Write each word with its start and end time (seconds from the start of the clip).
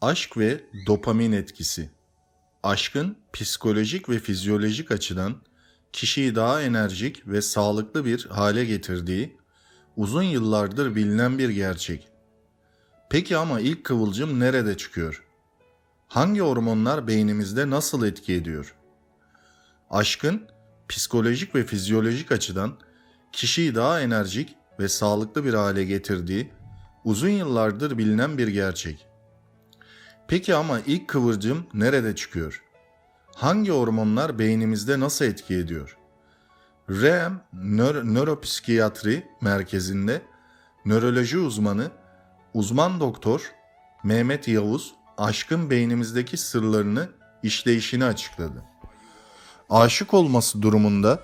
Aşk 0.00 0.36
ve 0.36 0.60
dopamin 0.86 1.32
etkisi. 1.32 1.90
Aşkın 2.62 3.16
psikolojik 3.32 4.08
ve 4.08 4.18
fizyolojik 4.18 4.90
açıdan 4.90 5.36
kişiyi 5.92 6.34
daha 6.34 6.62
enerjik 6.62 7.26
ve 7.26 7.42
sağlıklı 7.42 8.04
bir 8.04 8.24
hale 8.24 8.64
getirdiği 8.64 9.38
uzun 9.96 10.22
yıllardır 10.22 10.94
bilinen 10.94 11.38
bir 11.38 11.48
gerçek. 11.48 12.08
Peki 13.10 13.36
ama 13.36 13.60
ilk 13.60 13.84
kıvılcım 13.84 14.40
nerede 14.40 14.76
çıkıyor? 14.76 15.24
Hangi 16.08 16.40
hormonlar 16.40 17.06
beynimizde 17.06 17.70
nasıl 17.70 18.06
etki 18.06 18.34
ediyor? 18.34 18.74
Aşkın 19.90 20.42
psikolojik 20.88 21.54
ve 21.54 21.64
fizyolojik 21.64 22.32
açıdan 22.32 22.78
kişiyi 23.32 23.74
daha 23.74 24.00
enerjik 24.00 24.56
ve 24.78 24.88
sağlıklı 24.88 25.44
bir 25.44 25.54
hale 25.54 25.84
getirdiği 25.84 26.50
uzun 27.04 27.28
yıllardır 27.28 27.98
bilinen 27.98 28.38
bir 28.38 28.48
gerçek. 28.48 29.09
Peki 30.30 30.54
ama 30.54 30.80
ilk 30.86 31.08
kıvırcım 31.08 31.66
nerede 31.74 32.16
çıkıyor? 32.16 32.62
Hangi 33.34 33.70
hormonlar 33.70 34.38
beynimizde 34.38 35.00
nasıl 35.00 35.24
etki 35.24 35.54
ediyor? 35.54 35.96
REM 36.90 37.40
Nör 37.52 38.04
Nöropsikiyatri 38.04 39.26
Merkezi'nde 39.40 40.22
nöroloji 40.84 41.38
uzmanı 41.38 41.90
uzman 42.54 43.00
doktor 43.00 43.52
Mehmet 44.04 44.48
Yavuz 44.48 44.94
aşkın 45.18 45.70
beynimizdeki 45.70 46.36
sırlarını 46.36 47.08
işleyişini 47.42 48.04
açıkladı. 48.04 48.62
Aşık 49.70 50.14
olması 50.14 50.62
durumunda 50.62 51.20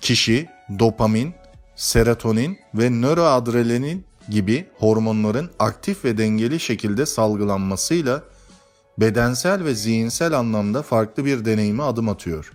kişi 0.00 0.48
dopamin, 0.78 1.34
serotonin 1.76 2.58
ve 2.74 2.90
nöroadrenalin 2.90 4.06
gibi 4.30 4.68
hormonların 4.78 5.50
aktif 5.58 6.04
ve 6.04 6.18
dengeli 6.18 6.60
şekilde 6.60 7.06
salgılanmasıyla 7.06 8.22
bedensel 8.98 9.64
ve 9.64 9.74
zihinsel 9.74 10.32
anlamda 10.32 10.82
farklı 10.82 11.24
bir 11.24 11.44
deneyime 11.44 11.82
adım 11.82 12.08
atıyor. 12.08 12.52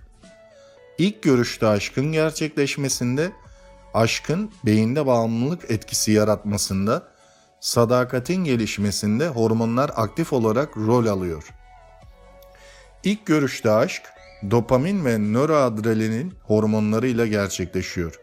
İlk 0.97 1.23
görüşte 1.23 1.67
aşkın 1.67 2.11
gerçekleşmesinde, 2.11 3.31
aşkın 3.93 4.51
beyinde 4.65 5.05
bağımlılık 5.05 5.71
etkisi 5.71 6.11
yaratmasında, 6.11 7.03
sadakatin 7.59 8.43
gelişmesinde 8.43 9.27
hormonlar 9.27 9.91
aktif 9.95 10.33
olarak 10.33 10.77
rol 10.77 11.05
alıyor. 11.05 11.53
İlk 13.03 13.25
görüşte 13.25 13.71
aşk, 13.71 14.03
dopamin 14.51 15.05
ve 15.05 15.17
nöroadrenalin 15.17 16.33
hormonlarıyla 16.43 17.27
gerçekleşiyor. 17.27 18.19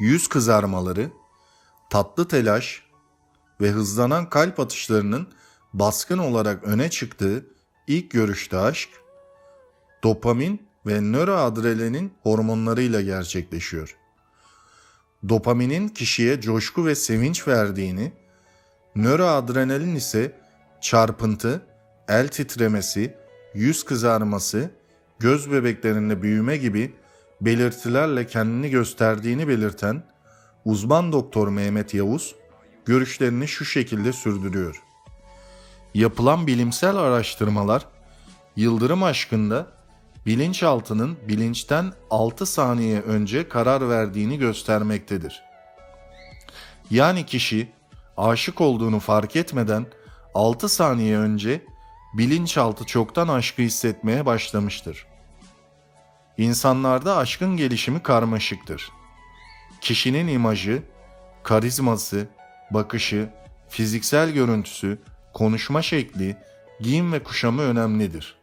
Yüz 0.00 0.28
kızarmaları, 0.28 1.10
tatlı 1.90 2.28
telaş 2.28 2.82
ve 3.60 3.70
hızlanan 3.70 4.30
kalp 4.30 4.60
atışlarının 4.60 5.28
baskın 5.72 6.18
olarak 6.18 6.64
öne 6.64 6.90
çıktığı 6.90 7.46
ilk 7.86 8.10
görüşte 8.10 8.58
aşk, 8.58 8.90
dopamin 10.04 10.62
ve 10.86 11.00
nöroadrenalin 11.00 12.12
hormonlarıyla 12.22 13.00
gerçekleşiyor. 13.00 13.96
Dopaminin 15.28 15.88
kişiye 15.88 16.40
coşku 16.40 16.86
ve 16.86 16.94
sevinç 16.94 17.48
verdiğini, 17.48 18.12
nöroadrenalin 18.96 19.94
ise 19.94 20.32
çarpıntı, 20.80 21.62
el 22.08 22.28
titremesi, 22.28 23.14
yüz 23.54 23.84
kızarması, 23.84 24.70
göz 25.18 25.52
bebeklerinde 25.52 26.22
büyüme 26.22 26.56
gibi 26.56 26.94
belirtilerle 27.40 28.26
kendini 28.26 28.70
gösterdiğini 28.70 29.48
belirten 29.48 30.09
uzman 30.64 31.12
doktor 31.12 31.48
Mehmet 31.48 31.94
Yavuz 31.94 32.34
görüşlerini 32.84 33.48
şu 33.48 33.64
şekilde 33.64 34.12
sürdürüyor. 34.12 34.82
Yapılan 35.94 36.46
bilimsel 36.46 36.96
araştırmalar 36.96 37.86
yıldırım 38.56 39.02
aşkında 39.02 39.66
bilinçaltının 40.26 41.18
bilinçten 41.28 41.92
6 42.10 42.46
saniye 42.46 43.00
önce 43.00 43.48
karar 43.48 43.88
verdiğini 43.88 44.38
göstermektedir. 44.38 45.42
Yani 46.90 47.26
kişi 47.26 47.72
aşık 48.16 48.60
olduğunu 48.60 49.00
fark 49.00 49.36
etmeden 49.36 49.86
6 50.34 50.68
saniye 50.68 51.18
önce 51.18 51.64
bilinçaltı 52.14 52.84
çoktan 52.84 53.28
aşkı 53.28 53.62
hissetmeye 53.62 54.26
başlamıştır. 54.26 55.06
İnsanlarda 56.38 57.16
aşkın 57.16 57.56
gelişimi 57.56 58.02
karmaşıktır. 58.02 58.99
Kişinin 59.80 60.28
imajı, 60.28 60.82
karizması, 61.42 62.28
bakışı, 62.70 63.30
fiziksel 63.68 64.30
görüntüsü, 64.30 64.98
konuşma 65.34 65.82
şekli, 65.82 66.36
giyim 66.80 67.12
ve 67.12 67.22
kuşamı 67.22 67.62
önemlidir. 67.62 68.36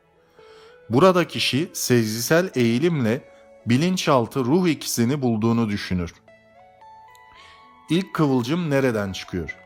Burada 0.90 1.28
kişi 1.28 1.70
sezgisel 1.74 2.52
eğilimle 2.56 3.22
bilinçaltı 3.66 4.46
ruh 4.46 4.68
ikisini 4.68 5.22
bulduğunu 5.22 5.70
düşünür. 5.70 6.14
İlk 7.90 8.14
kıvılcım 8.14 8.70
nereden 8.70 9.12
çıkıyor? 9.12 9.58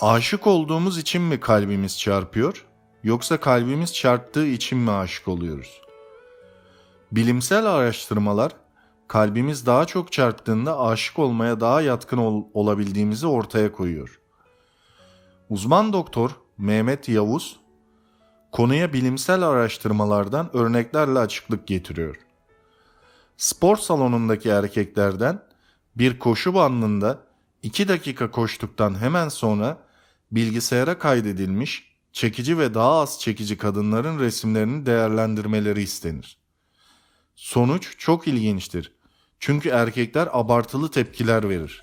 Aşık 0.00 0.46
olduğumuz 0.46 0.98
için 0.98 1.22
mi 1.22 1.40
kalbimiz 1.40 1.98
çarpıyor 1.98 2.66
yoksa 3.04 3.40
kalbimiz 3.40 3.94
çarptığı 3.94 4.46
için 4.46 4.78
mi 4.78 4.90
aşık 4.90 5.28
oluyoruz? 5.28 5.80
Bilimsel 7.12 7.66
araştırmalar 7.66 8.52
kalbimiz 9.08 9.66
daha 9.66 9.84
çok 9.84 10.12
çarptığında 10.12 10.80
aşık 10.80 11.18
olmaya 11.18 11.60
daha 11.60 11.80
yatkın 11.82 12.18
ol- 12.18 12.44
olabildiğimizi 12.54 13.26
ortaya 13.26 13.72
koyuyor. 13.72 14.20
Uzman 15.50 15.92
doktor 15.92 16.30
Mehmet 16.58 17.08
Yavuz 17.08 17.60
konuya 18.52 18.92
bilimsel 18.92 19.42
araştırmalardan 19.42 20.56
örneklerle 20.56 21.18
açıklık 21.18 21.66
getiriyor. 21.66 22.16
Spor 23.36 23.76
salonundaki 23.76 24.48
erkeklerden 24.48 25.42
bir 25.96 26.18
koşu 26.18 26.54
bandında 26.54 27.18
2 27.62 27.88
dakika 27.88 28.30
koştuktan 28.30 29.00
hemen 29.00 29.28
sonra 29.28 29.78
bilgisayara 30.32 30.98
kaydedilmiş 30.98 31.92
çekici 32.12 32.58
ve 32.58 32.74
daha 32.74 33.00
az 33.00 33.20
çekici 33.20 33.58
kadınların 33.58 34.18
resimlerini 34.18 34.86
değerlendirmeleri 34.86 35.82
istenir. 35.82 36.41
Sonuç 37.36 37.98
çok 37.98 38.28
ilginçtir. 38.28 38.92
Çünkü 39.40 39.68
erkekler 39.68 40.28
abartılı 40.32 40.90
tepkiler 40.90 41.48
verir. 41.48 41.82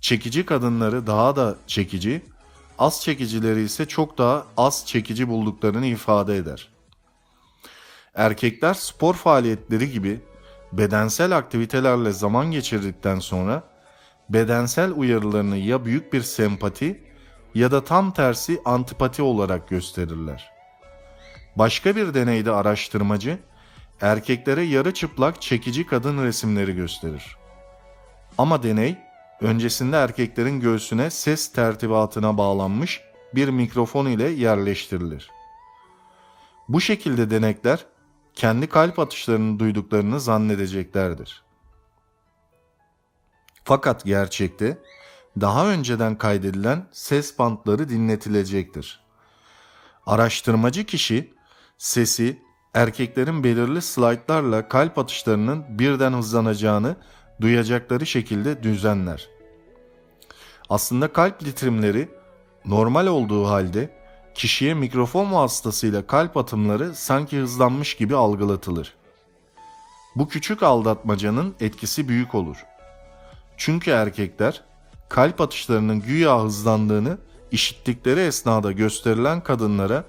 Çekici 0.00 0.46
kadınları 0.46 1.06
daha 1.06 1.36
da 1.36 1.56
çekici, 1.66 2.22
az 2.78 3.02
çekicileri 3.02 3.62
ise 3.62 3.88
çok 3.88 4.18
daha 4.18 4.46
az 4.56 4.84
çekici 4.86 5.28
bulduklarını 5.28 5.86
ifade 5.86 6.36
eder. 6.36 6.68
Erkekler 8.14 8.74
spor 8.74 9.14
faaliyetleri 9.14 9.90
gibi 9.90 10.20
bedensel 10.72 11.36
aktivitelerle 11.36 12.12
zaman 12.12 12.50
geçirdikten 12.50 13.18
sonra 13.18 13.62
bedensel 14.30 14.92
uyarılarını 14.92 15.56
ya 15.56 15.84
büyük 15.84 16.12
bir 16.12 16.22
sempati 16.22 17.04
ya 17.54 17.70
da 17.70 17.84
tam 17.84 18.12
tersi 18.12 18.60
antipati 18.64 19.22
olarak 19.22 19.68
gösterirler. 19.68 20.50
Başka 21.56 21.96
bir 21.96 22.14
deneyde 22.14 22.52
araştırmacı 22.52 23.38
erkeklere 24.00 24.62
yarı 24.62 24.94
çıplak 24.94 25.42
çekici 25.42 25.86
kadın 25.86 26.24
resimleri 26.24 26.74
gösterir. 26.74 27.36
Ama 28.38 28.62
deney 28.62 28.98
öncesinde 29.40 29.96
erkeklerin 29.96 30.60
göğsüne 30.60 31.10
ses 31.10 31.52
tertibatına 31.52 32.38
bağlanmış 32.38 33.00
bir 33.34 33.48
mikrofon 33.48 34.06
ile 34.06 34.28
yerleştirilir. 34.28 35.30
Bu 36.68 36.80
şekilde 36.80 37.30
denekler 37.30 37.86
kendi 38.34 38.66
kalp 38.66 38.98
atışlarını 38.98 39.58
duyduklarını 39.58 40.20
zannedeceklerdir. 40.20 41.42
Fakat 43.64 44.04
gerçekte 44.04 44.78
daha 45.40 45.68
önceden 45.68 46.18
kaydedilen 46.18 46.88
ses 46.92 47.38
bantları 47.38 47.88
dinletilecektir. 47.88 49.00
Araştırmacı 50.06 50.84
kişi 50.84 51.34
sesi 51.78 52.42
erkeklerin 52.74 53.44
belirli 53.44 53.82
slaytlarla 53.82 54.68
kalp 54.68 54.98
atışlarının 54.98 55.64
birden 55.68 56.12
hızlanacağını 56.12 56.96
duyacakları 57.40 58.06
şekilde 58.06 58.62
düzenler. 58.62 59.28
Aslında 60.68 61.12
kalp 61.12 61.44
litrimleri 61.44 62.08
normal 62.64 63.06
olduğu 63.06 63.46
halde 63.46 63.98
kişiye 64.34 64.74
mikrofon 64.74 65.32
vasıtasıyla 65.32 66.06
kalp 66.06 66.36
atımları 66.36 66.94
sanki 66.94 67.38
hızlanmış 67.38 67.96
gibi 67.96 68.16
algılatılır. 68.16 68.94
Bu 70.16 70.28
küçük 70.28 70.62
aldatmacanın 70.62 71.54
etkisi 71.60 72.08
büyük 72.08 72.34
olur. 72.34 72.64
Çünkü 73.56 73.90
erkekler 73.90 74.62
kalp 75.08 75.40
atışlarının 75.40 76.00
güya 76.00 76.42
hızlandığını 76.42 77.18
işittikleri 77.50 78.20
esnada 78.20 78.72
gösterilen 78.72 79.40
kadınlara 79.40 80.04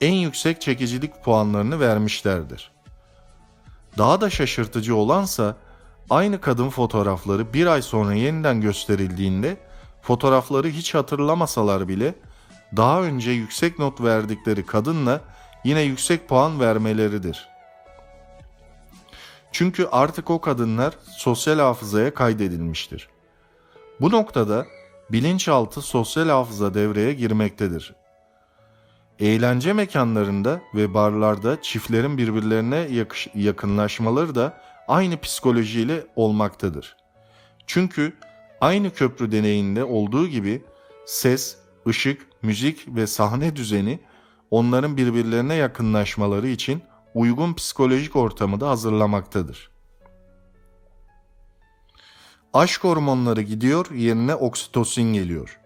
en 0.00 0.12
yüksek 0.12 0.60
çekicilik 0.60 1.24
puanlarını 1.24 1.80
vermişlerdir. 1.80 2.70
Daha 3.98 4.20
da 4.20 4.30
şaşırtıcı 4.30 4.96
olansa 4.96 5.56
aynı 6.10 6.40
kadın 6.40 6.70
fotoğrafları 6.70 7.54
bir 7.54 7.66
ay 7.66 7.82
sonra 7.82 8.14
yeniden 8.14 8.60
gösterildiğinde 8.60 9.56
fotoğrafları 10.02 10.68
hiç 10.68 10.94
hatırlamasalar 10.94 11.88
bile 11.88 12.14
daha 12.76 13.02
önce 13.02 13.30
yüksek 13.30 13.78
not 13.78 14.00
verdikleri 14.00 14.66
kadınla 14.66 15.20
yine 15.64 15.80
yüksek 15.80 16.28
puan 16.28 16.60
vermeleridir. 16.60 17.48
Çünkü 19.52 19.88
artık 19.92 20.30
o 20.30 20.40
kadınlar 20.40 20.94
sosyal 21.16 21.58
hafızaya 21.58 22.14
kaydedilmiştir. 22.14 23.08
Bu 24.00 24.10
noktada 24.10 24.66
bilinçaltı 25.12 25.80
sosyal 25.82 26.28
hafıza 26.28 26.74
devreye 26.74 27.12
girmektedir. 27.12 27.94
Eğlence 29.20 29.72
mekanlarında 29.72 30.60
ve 30.74 30.94
barlarda 30.94 31.62
çiftlerin 31.62 32.18
birbirlerine 32.18 33.06
yakınlaşmaları 33.34 34.34
da 34.34 34.60
aynı 34.88 35.20
psikolojiyle 35.20 36.06
olmaktadır. 36.16 36.96
Çünkü 37.66 38.12
aynı 38.60 38.90
köprü 38.90 39.32
deneyinde 39.32 39.84
olduğu 39.84 40.28
gibi 40.28 40.64
ses, 41.06 41.56
ışık, 41.86 42.26
müzik 42.42 42.96
ve 42.96 43.06
sahne 43.06 43.56
düzeni 43.56 44.00
onların 44.50 44.96
birbirlerine 44.96 45.54
yakınlaşmaları 45.54 46.48
için 46.48 46.82
uygun 47.14 47.54
psikolojik 47.54 48.16
ortamı 48.16 48.60
da 48.60 48.68
hazırlamaktadır. 48.68 49.70
Aşk 52.52 52.84
hormonları 52.84 53.42
gidiyor, 53.42 53.90
yerine 53.90 54.34
oksitosin 54.34 55.12
geliyor. 55.12 55.60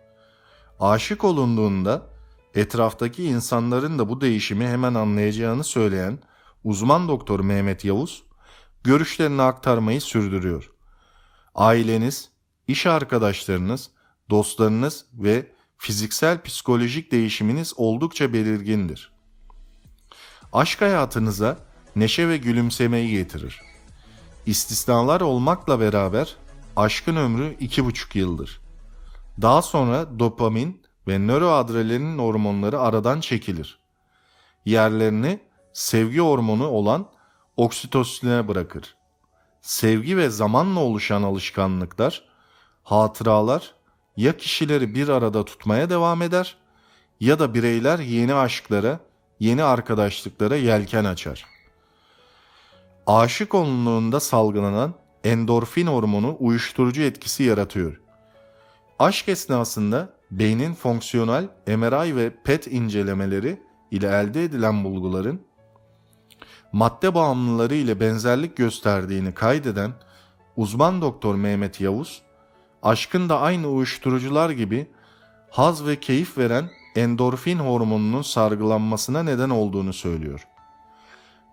Aşık 0.80 1.24
olunduğunda 1.24 2.17
etraftaki 2.58 3.24
insanların 3.24 3.98
da 3.98 4.08
bu 4.08 4.20
değişimi 4.20 4.66
hemen 4.66 4.94
anlayacağını 4.94 5.64
söyleyen 5.64 6.18
uzman 6.64 7.08
doktor 7.08 7.40
Mehmet 7.40 7.84
Yavuz 7.84 8.22
görüşlerini 8.84 9.42
aktarmayı 9.42 10.00
sürdürüyor. 10.00 10.70
Aileniz, 11.54 12.28
iş 12.68 12.86
arkadaşlarınız, 12.86 13.90
dostlarınız 14.30 15.06
ve 15.14 15.52
fiziksel 15.78 16.42
psikolojik 16.42 17.12
değişiminiz 17.12 17.74
oldukça 17.76 18.32
belirgindir. 18.32 19.12
Aşk 20.52 20.80
hayatınıza 20.80 21.58
neşe 21.96 22.28
ve 22.28 22.36
gülümsemeyi 22.36 23.10
getirir. 23.10 23.62
İstisnalar 24.46 25.20
olmakla 25.20 25.80
beraber 25.80 26.36
aşkın 26.76 27.16
ömrü 27.16 27.56
iki 27.60 27.84
buçuk 27.84 28.16
yıldır. 28.16 28.60
Daha 29.42 29.62
sonra 29.62 30.18
dopamin 30.18 30.87
ve 31.08 31.18
nöroadrenalin 31.18 32.18
hormonları 32.18 32.80
aradan 32.80 33.20
çekilir. 33.20 33.78
Yerlerini 34.64 35.40
sevgi 35.72 36.18
hormonu 36.20 36.68
olan 36.68 37.06
oksitosine 37.56 38.48
bırakır. 38.48 38.96
Sevgi 39.60 40.16
ve 40.16 40.30
zamanla 40.30 40.80
oluşan 40.80 41.22
alışkanlıklar, 41.22 42.24
hatıralar 42.82 43.74
ya 44.16 44.36
kişileri 44.36 44.94
bir 44.94 45.08
arada 45.08 45.44
tutmaya 45.44 45.90
devam 45.90 46.22
eder 46.22 46.56
ya 47.20 47.38
da 47.38 47.54
bireyler 47.54 47.98
yeni 47.98 48.34
aşklara, 48.34 49.00
yeni 49.40 49.62
arkadaşlıklara 49.62 50.56
yelken 50.56 51.04
açar. 51.04 51.44
Aşık 53.06 53.54
olunduğunda 53.54 54.20
salgılanan 54.20 54.94
endorfin 55.24 55.86
hormonu 55.86 56.36
uyuşturucu 56.38 57.02
etkisi 57.02 57.42
yaratıyor. 57.42 58.00
Aşk 58.98 59.28
esnasında 59.28 60.17
beynin 60.30 60.74
fonksiyonel 60.74 61.48
MRI 61.66 62.16
ve 62.16 62.32
PET 62.44 62.66
incelemeleri 62.66 63.62
ile 63.90 64.06
elde 64.06 64.44
edilen 64.44 64.84
bulguların 64.84 65.40
madde 66.72 67.14
bağımlıları 67.14 67.74
ile 67.74 68.00
benzerlik 68.00 68.56
gösterdiğini 68.56 69.34
kaydeden 69.34 69.92
uzman 70.56 71.02
doktor 71.02 71.34
Mehmet 71.34 71.80
Yavuz, 71.80 72.22
aşkın 72.82 73.28
da 73.28 73.40
aynı 73.40 73.68
uyuşturucular 73.68 74.50
gibi 74.50 74.90
haz 75.50 75.86
ve 75.86 76.00
keyif 76.00 76.38
veren 76.38 76.70
endorfin 76.96 77.58
hormonunun 77.58 78.22
sargılanmasına 78.22 79.22
neden 79.22 79.50
olduğunu 79.50 79.92
söylüyor. 79.92 80.46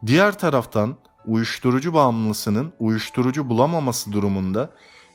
Diğer 0.06 0.40
taraftan 0.40 0.96
uyuşturucu 1.26 1.94
bağımlısının 1.94 2.74
uyuşturucu 2.80 3.50
bulamaması 3.50 4.12
durumunda 4.12 4.70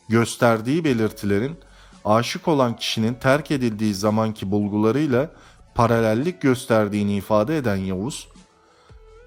gösterdiği 0.09 0.85
belirtilerin 0.85 1.59
aşık 2.05 2.49
olan 2.49 2.76
kişinin 2.76 3.14
terk 3.14 3.50
edildiği 3.50 3.94
zamanki 3.94 4.50
bulgularıyla 4.50 5.31
paralellik 5.75 6.41
gösterdiğini 6.41 7.17
ifade 7.17 7.56
eden 7.56 7.76
Yavuz, 7.76 8.29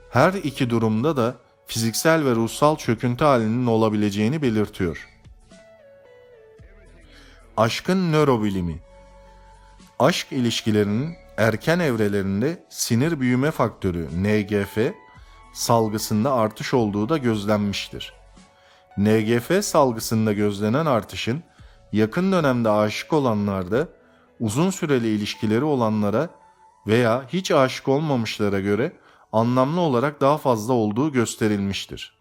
her 0.10 0.34
iki 0.34 0.70
durumda 0.70 1.18
da 1.18 1.36
fiziksel 1.68 2.25
ve 2.25 2.31
ruhsal 2.36 2.75
çöküntü 2.75 3.24
halinin 3.25 3.68
olabileceğini 3.68 4.42
belirtiyor. 4.42 5.10
Aşkın 7.58 8.12
nörobilimi 8.12 8.80
Aşk 10.00 10.31
ilişkilerinin 10.31 11.16
erken 11.38 11.80
evrelerinde 11.80 12.66
sinir 12.70 13.20
büyüme 13.20 13.52
faktörü 13.52 14.08
NGF 14.24 14.78
salgısında 15.54 16.34
artış 16.34 16.74
olduğu 16.74 17.10
da 17.10 17.18
gözlenmiştir. 17.18 18.14
NGF 18.98 19.66
salgısında 19.66 20.34
gözlenen 20.34 20.86
artışın 20.86 21.44
yakın 21.94 22.31
dönemde 22.31 22.69
aşık 22.69 23.13
olanlarda 23.13 23.88
uzun 24.40 24.69
süreli 24.69 25.07
ilişkileri 25.07 25.63
olanlara 25.63 26.30
veya 26.88 27.25
hiç 27.28 27.51
aşık 27.51 27.88
olmamışlara 27.88 28.60
göre 28.60 28.94
anlamlı 29.31 29.81
olarak 29.81 30.22
daha 30.22 30.38
fazla 30.38 30.74
olduğu 30.74 31.12
gösterilmiştir. 31.12 32.18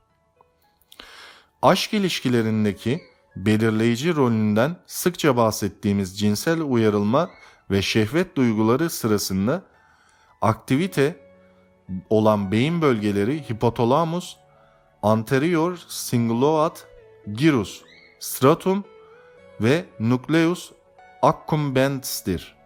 Aşk 1.62 1.94
ilişkilerindeki 1.94 3.02
belirleyici 3.36 4.16
rolünden 4.16 4.76
sıkça 4.86 5.36
bahsettiğimiz 5.36 6.18
cinsel 6.18 6.60
uyarılma 6.60 7.30
ve 7.70 7.82
şehvet 7.82 8.36
duyguları 8.36 8.90
sırasında 8.90 9.62
aktivite 10.40 11.16
olan 12.10 12.52
beyin 12.52 12.82
bölgeleri 12.82 13.50
hipotalamus, 13.50 14.36
anterior 15.02 15.78
cingulate 15.88 16.80
gyrus, 17.26 17.82
stratum 18.20 18.84
ve 19.62 19.84
nucleus 20.00 20.72
accumbens'tir. 21.22 22.56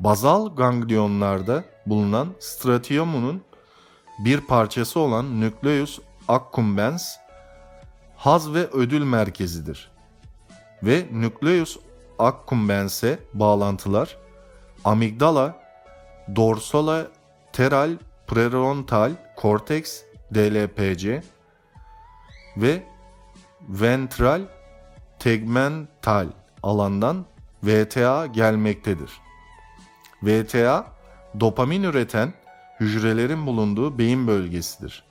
Bazal 0.00 0.56
ganglionlarda 0.56 1.64
bulunan 1.86 2.28
stratiumunun 2.40 3.42
bir 4.24 4.40
parçası 4.40 5.00
olan 5.00 5.40
nucleus 5.40 5.98
accumbens 6.28 7.16
haz 8.16 8.54
ve 8.54 8.66
ödül 8.66 9.02
merkezidir. 9.02 9.90
Ve 10.82 11.06
nucleus 11.12 11.76
accumbens'e 12.18 13.18
bağlantılar 13.34 14.16
amigdala, 14.84 15.60
dorsolateral 16.36 17.90
prefrontal 18.26 19.12
korteks 19.36 20.02
DLPC 20.34 21.22
ve 22.56 22.82
ventral 23.68 24.42
tegmental 25.18 26.26
alandan 26.62 27.24
VTA 27.62 28.26
gelmektedir. 28.26 29.10
VTA 30.22 30.86
dopamin 31.40 31.82
üreten 31.82 32.34
hücrelerin 32.80 33.46
bulunduğu 33.46 33.98
beyin 33.98 34.26
bölgesidir 34.26 35.04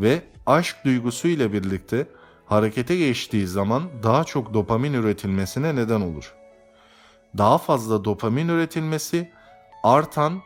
ve 0.00 0.22
aşk 0.46 0.76
duygusu 0.84 1.28
ile 1.28 1.52
birlikte 1.52 2.06
harekete 2.46 2.96
geçtiği 2.96 3.46
zaman 3.46 3.82
daha 4.02 4.24
çok 4.24 4.54
dopamin 4.54 4.92
üretilmesine 4.92 5.76
neden 5.76 6.00
olur. 6.00 6.34
Daha 7.38 7.58
fazla 7.58 8.04
dopamin 8.04 8.48
üretilmesi 8.48 9.32
artan 9.82 10.42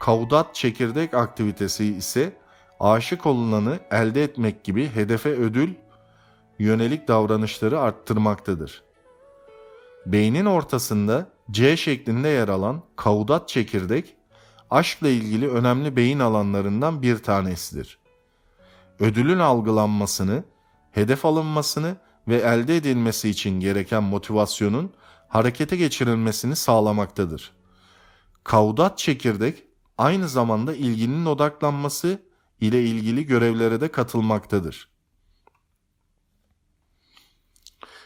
kaudat 0.00 0.54
çekirdek 0.54 1.14
aktivitesi 1.14 1.84
ise 1.84 2.32
aşık 2.80 3.26
olunanı 3.26 3.78
elde 3.90 4.22
etmek 4.22 4.64
gibi 4.64 4.88
hedefe 4.94 5.28
ödül 5.28 5.74
yönelik 6.62 7.08
davranışları 7.08 7.80
arttırmaktadır. 7.80 8.82
Beynin 10.06 10.44
ortasında 10.44 11.30
C 11.50 11.76
şeklinde 11.76 12.28
yer 12.28 12.48
alan 12.48 12.82
kaudat 12.96 13.48
çekirdek 13.48 14.16
aşkla 14.70 15.08
ilgili 15.08 15.48
önemli 15.48 15.96
beyin 15.96 16.18
alanlarından 16.18 17.02
bir 17.02 17.18
tanesidir. 17.18 17.98
Ödülün 19.00 19.38
algılanmasını, 19.38 20.44
hedef 20.92 21.24
alınmasını 21.24 21.96
ve 22.28 22.36
elde 22.36 22.76
edilmesi 22.76 23.28
için 23.28 23.60
gereken 23.60 24.02
motivasyonun 24.02 24.92
harekete 25.28 25.76
geçirilmesini 25.76 26.56
sağlamaktadır. 26.56 27.52
Kaudat 28.44 28.98
çekirdek 28.98 29.62
aynı 29.98 30.28
zamanda 30.28 30.74
ilginin 30.74 31.26
odaklanması 31.26 32.22
ile 32.60 32.84
ilgili 32.84 33.26
görevlere 33.26 33.80
de 33.80 33.88
katılmaktadır. 33.88 34.91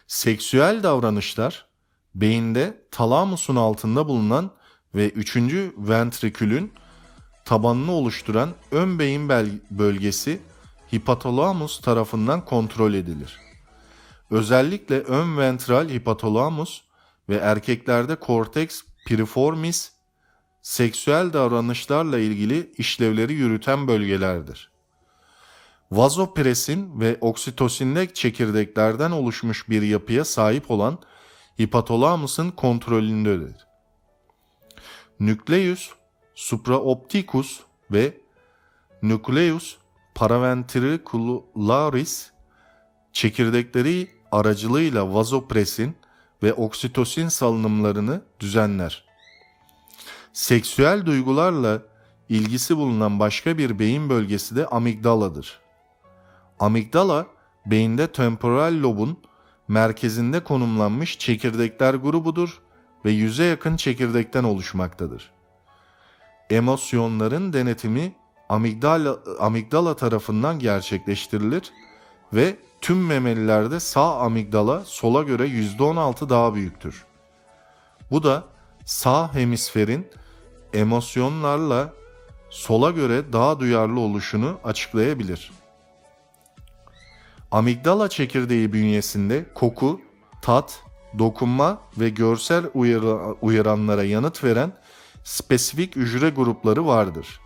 Seksüel 0.07 0.83
davranışlar 0.83 1.67
beyinde 2.15 2.87
talamusun 2.91 3.57
altında 3.57 4.09
bulunan 4.09 4.51
ve 4.95 5.11
üçüncü 5.11 5.75
ventrikülün 5.79 6.73
tabanını 7.45 7.93
oluşturan 7.93 8.51
ön 8.71 8.99
beyin 8.99 9.29
bölgesi 9.71 10.41
hipotalamus 10.93 11.81
tarafından 11.81 12.45
kontrol 12.45 12.95
edilir. 12.95 13.39
Özellikle 14.31 15.01
ön 15.01 15.39
ventral 15.39 15.89
hipotalamus 15.89 16.83
ve 17.29 17.37
erkeklerde 17.37 18.17
korteks 18.17 18.83
piriformis 19.07 19.93
seksüel 20.63 21.33
davranışlarla 21.33 22.19
ilgili 22.19 22.73
işlevleri 22.79 23.33
yürüten 23.33 23.89
bölgelerdir. 23.89 24.76
Vazopresin 25.91 27.01
ve 27.01 27.19
oksitosinde 27.21 28.15
çekirdeklerden 28.15 29.11
oluşmuş 29.11 29.69
bir 29.69 29.83
yapıya 29.83 30.25
sahip 30.25 30.71
olan 30.71 30.99
hipotalamusun 31.61 32.51
kontrolündedir. 32.51 33.67
Nucleus 35.21 35.91
supraopticus 36.35 37.61
ve 37.91 38.21
Nucleus 39.03 39.77
paraventricularis 40.15 42.31
çekirdekleri 43.13 44.11
aracılığıyla 44.33 45.15
vazopresin 45.15 45.97
ve 46.43 46.55
oksitosin 46.55 47.29
salınımlarını 47.29 48.23
düzenler. 48.41 49.05
Seksüel 50.33 51.07
duygularla 51.07 51.83
ilgisi 52.29 52.77
bulunan 52.77 53.21
başka 53.21 53.59
bir 53.59 53.79
beyin 53.79 54.09
bölgesi 54.09 54.57
de 54.57 54.67
amigdaladır. 54.67 55.66
Amigdala, 56.61 57.27
beyinde 57.67 58.13
temporal 58.13 58.83
lobun 58.83 59.19
merkezinde 59.69 60.45
konumlanmış 60.45 61.19
çekirdekler 61.19 61.95
grubudur 61.95 62.61
ve 63.05 63.11
yüze 63.11 63.45
yakın 63.45 63.77
çekirdekten 63.77 64.45
oluşmaktadır. 64.45 65.31
Emosyonların 66.51 67.53
denetimi 67.53 68.13
amigdala, 68.49 69.19
amigdala 69.41 69.97
tarafından 69.97 70.59
gerçekleştirilir 70.59 71.73
ve 72.33 72.57
tüm 72.81 73.07
memelilerde 73.07 73.81
sağ 73.81 74.19
amigdala 74.19 74.85
sola 74.85 75.23
göre 75.23 75.47
%16 75.47 76.29
daha 76.29 76.55
büyüktür. 76.55 77.05
Bu 78.11 78.23
da 78.23 78.45
sağ 78.85 79.35
hemisferin 79.35 80.07
emosyonlarla 80.73 81.93
sola 82.51 82.91
göre 82.91 83.33
daha 83.33 83.61
duyarlı 83.61 84.01
oluşunu 84.01 84.59
açıklayabilir. 84.65 85.53
Amigdala 87.51 88.09
çekirdeği 88.09 88.73
bünyesinde 88.73 89.47
koku, 89.55 90.01
tat, 90.43 90.83
dokunma 91.19 91.81
ve 91.99 92.09
görsel 92.09 92.65
uyarı, 92.75 93.35
uyaranlara 93.41 94.05
yanıt 94.05 94.45
veren 94.45 94.73
spesifik 95.25 95.97
hücre 95.97 96.31
grupları 96.31 96.87
vardır. 96.87 97.41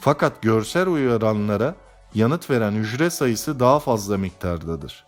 Fakat 0.00 0.42
görsel 0.42 0.88
uyaranlara 0.88 1.74
yanıt 2.14 2.50
veren 2.50 2.72
hücre 2.72 3.10
sayısı 3.10 3.60
daha 3.60 3.78
fazla 3.78 4.18
miktardadır. 4.18 5.06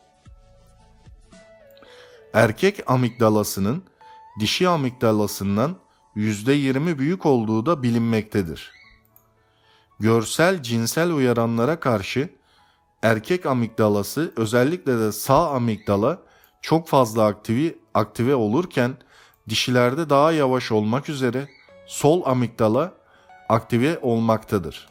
Erkek 2.34 2.90
amigdalasının 2.90 3.82
dişi 4.40 4.68
amigdalasından 4.68 5.76
%20 6.16 6.98
büyük 6.98 7.26
olduğu 7.26 7.66
da 7.66 7.82
bilinmektedir. 7.82 8.72
Görsel 10.00 10.62
cinsel 10.62 11.12
uyaranlara 11.12 11.80
karşı 11.80 12.39
erkek 13.02 13.46
amigdalası 13.46 14.32
özellikle 14.36 14.98
de 14.98 15.12
sağ 15.12 15.50
amigdala 15.50 16.18
çok 16.62 16.88
fazla 16.88 17.26
aktive, 17.26 17.74
aktive 17.94 18.34
olurken 18.34 18.96
dişilerde 19.48 20.10
daha 20.10 20.32
yavaş 20.32 20.72
olmak 20.72 21.08
üzere 21.08 21.48
sol 21.86 22.24
amigdala 22.24 22.92
aktive 23.48 23.98
olmaktadır. 24.02 24.88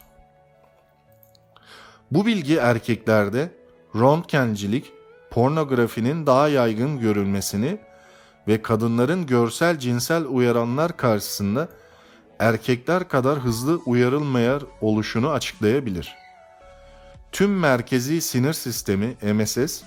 Bu 2.10 2.26
bilgi 2.26 2.56
erkeklerde 2.56 3.54
röntgencilik, 3.96 4.92
pornografinin 5.30 6.26
daha 6.26 6.48
yaygın 6.48 7.00
görülmesini 7.00 7.78
ve 8.48 8.62
kadınların 8.62 9.26
görsel 9.26 9.78
cinsel 9.78 10.24
uyaranlar 10.24 10.96
karşısında 10.96 11.68
erkekler 12.38 13.08
kadar 13.08 13.38
hızlı 13.38 13.80
uyarılmayar 13.86 14.62
oluşunu 14.80 15.30
açıklayabilir. 15.30 16.19
Tüm 17.32 17.58
merkezi 17.58 18.20
sinir 18.20 18.52
sistemi 18.52 19.16
MSS 19.22 19.82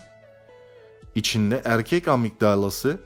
içinde 1.16 1.62
erkek 1.66 2.08
amigdalası 2.08 3.00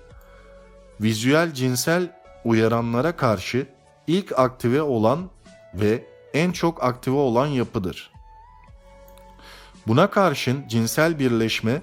vizüel 1.01 1.53
cinsel 1.53 2.11
uyaranlara 2.45 3.15
karşı 3.15 3.67
ilk 4.07 4.39
aktive 4.39 4.81
olan 4.81 5.29
ve 5.73 6.05
en 6.33 6.51
çok 6.51 6.83
aktive 6.83 7.15
olan 7.15 7.47
yapıdır. 7.47 8.11
Buna 9.87 10.09
karşın 10.09 10.67
cinsel 10.67 11.19
birleşme 11.19 11.81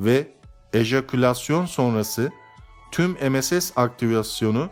ve 0.00 0.28
ejakülasyon 0.72 1.66
sonrası 1.66 2.32
tüm 2.92 3.32
MSS 3.32 3.72
aktivasyonu 3.76 4.68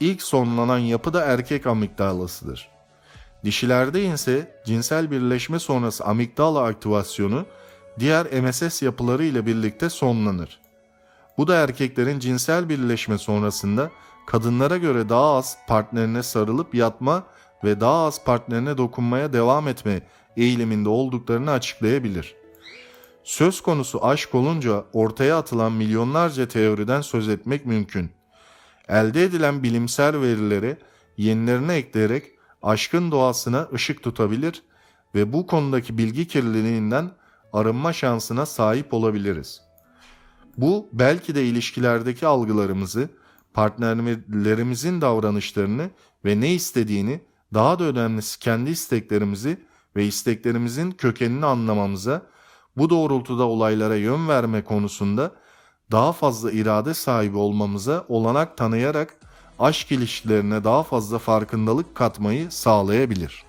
ilk 0.00 0.22
sonlanan 0.22 0.78
yapı 0.78 1.12
da 1.12 1.24
erkek 1.24 1.66
amigdalasıdır. 1.66 2.77
Dişilerde 3.44 4.04
ise 4.04 4.62
cinsel 4.66 5.10
birleşme 5.10 5.58
sonrası 5.58 6.04
amigdala 6.04 6.62
aktivasyonu 6.62 7.46
diğer 7.98 8.42
MSS 8.42 8.82
yapıları 8.82 9.24
ile 9.24 9.46
birlikte 9.46 9.90
sonlanır. 9.90 10.60
Bu 11.38 11.46
da 11.46 11.54
erkeklerin 11.54 12.18
cinsel 12.18 12.68
birleşme 12.68 13.18
sonrasında 13.18 13.90
kadınlara 14.26 14.76
göre 14.76 15.08
daha 15.08 15.36
az 15.36 15.58
partnerine 15.68 16.22
sarılıp 16.22 16.74
yatma 16.74 17.24
ve 17.64 17.80
daha 17.80 18.06
az 18.06 18.24
partnerine 18.24 18.78
dokunmaya 18.78 19.32
devam 19.32 19.68
etme 19.68 20.02
eğiliminde 20.36 20.88
olduklarını 20.88 21.50
açıklayabilir. 21.50 22.34
Söz 23.24 23.60
konusu 23.60 24.06
aşk 24.06 24.34
olunca 24.34 24.84
ortaya 24.92 25.38
atılan 25.38 25.72
milyonlarca 25.72 26.48
teoriden 26.48 27.00
söz 27.00 27.28
etmek 27.28 27.66
mümkün. 27.66 28.10
Elde 28.88 29.24
edilen 29.24 29.62
bilimsel 29.62 30.20
verileri 30.20 30.76
yenilerine 31.16 31.74
ekleyerek 31.74 32.37
aşkın 32.62 33.10
doğasına 33.10 33.68
ışık 33.74 34.02
tutabilir 34.02 34.62
ve 35.14 35.32
bu 35.32 35.46
konudaki 35.46 35.98
bilgi 35.98 36.28
kirliliğinden 36.28 37.10
arınma 37.52 37.92
şansına 37.92 38.46
sahip 38.46 38.94
olabiliriz. 38.94 39.60
Bu 40.56 40.88
belki 40.92 41.34
de 41.34 41.44
ilişkilerdeki 41.44 42.26
algılarımızı, 42.26 43.08
partnerlerimizin 43.54 45.00
davranışlarını 45.00 45.90
ve 46.24 46.40
ne 46.40 46.54
istediğini, 46.54 47.20
daha 47.54 47.78
da 47.78 47.84
önemlisi 47.84 48.38
kendi 48.38 48.70
isteklerimizi 48.70 49.64
ve 49.96 50.06
isteklerimizin 50.06 50.90
kökenini 50.90 51.46
anlamamıza, 51.46 52.22
bu 52.76 52.90
doğrultuda 52.90 53.44
olaylara 53.44 53.96
yön 53.96 54.28
verme 54.28 54.64
konusunda 54.64 55.32
daha 55.90 56.12
fazla 56.12 56.52
irade 56.52 56.94
sahibi 56.94 57.36
olmamıza 57.36 58.04
olanak 58.08 58.56
tanıyarak 58.56 59.16
aşk 59.58 59.92
ilişkilerine 59.92 60.64
daha 60.64 60.82
fazla 60.82 61.18
farkındalık 61.18 61.94
katmayı 61.94 62.50
sağlayabilir. 62.50 63.47